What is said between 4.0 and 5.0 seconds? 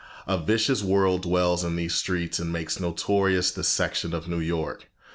of New York.